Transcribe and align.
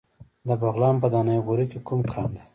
د 0.47 0.49
بغلان 0.61 0.95
په 1.03 1.07
دهنه 1.13 1.33
غوري 1.45 1.65
کې 1.71 1.79
کوم 1.87 1.99
کان 2.11 2.29
دی؟ 2.35 2.41